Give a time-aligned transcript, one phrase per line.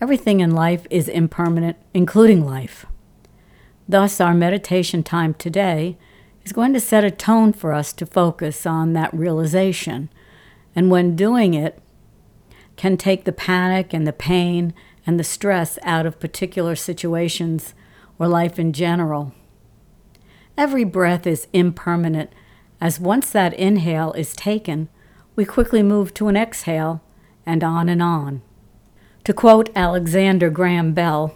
[0.00, 2.86] Everything in life is impermanent, including life.
[3.88, 5.96] Thus, our meditation time today
[6.44, 10.08] is going to set a tone for us to focus on that realization.
[10.76, 11.80] And when doing it,
[12.76, 14.72] can take the panic and the pain
[15.04, 17.74] and the stress out of particular situations
[18.18, 19.32] or life in general.
[20.56, 22.30] Every breath is impermanent,
[22.80, 24.88] as once that inhale is taken,
[25.34, 27.02] we quickly move to an exhale
[27.44, 28.42] and on and on.
[29.24, 31.34] To quote Alexander Graham Bell,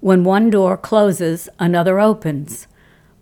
[0.00, 2.66] when one door closes, another opens,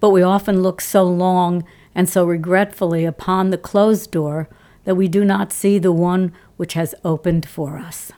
[0.00, 4.48] but we often look so long and so regretfully upon the closed door
[4.84, 8.12] that we do not see the one which has opened for us.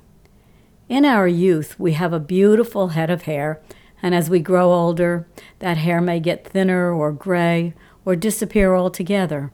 [0.88, 3.60] In our youth, we have a beautiful head of hair,
[4.02, 5.26] and as we grow older,
[5.58, 9.50] that hair may get thinner or gray or disappear altogether.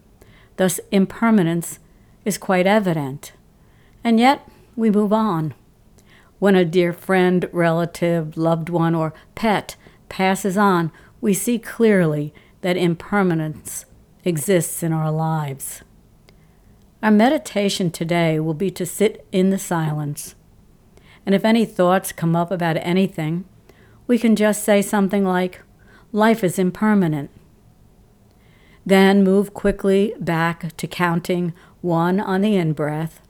[0.56, 1.78] Thus, impermanence
[2.24, 3.33] is quite evident.
[4.02, 5.55] And yet, we move on.
[6.38, 9.77] When a dear friend, relative, loved one, or pet
[10.09, 13.84] passes on, we see clearly that impermanence
[14.25, 15.83] exists in our lives.
[17.03, 20.34] Our meditation today will be to sit in the silence.
[21.25, 23.45] And if any thoughts come up about anything,
[24.06, 25.62] we can just say something like,
[26.11, 27.30] Life is impermanent.
[28.86, 31.52] Then move quickly back to counting
[31.83, 33.20] one on the in breath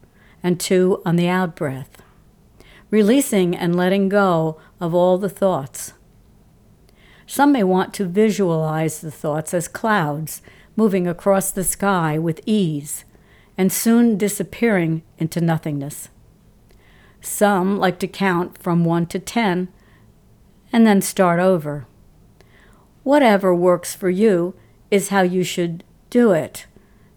[0.42, 2.00] and two on the out breath,
[2.90, 5.92] releasing and letting go of all the thoughts.
[7.26, 10.40] Some may want to visualize the thoughts as clouds
[10.76, 13.04] moving across the sky with ease
[13.58, 16.08] and soon disappearing into nothingness.
[17.20, 19.68] Some like to count from 1 to 10
[20.72, 21.86] and then start over.
[23.02, 24.54] Whatever works for you
[24.90, 26.66] is how you should do it.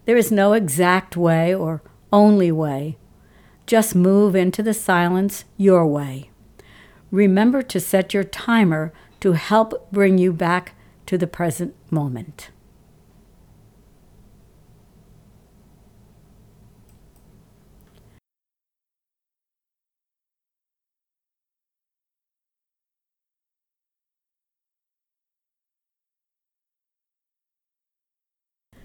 [0.04, 2.98] There is no exact way or only way.
[3.66, 6.30] Just move into the silence your way.
[7.10, 10.74] Remember to set your timer to help bring you back
[11.06, 12.50] to the present moment.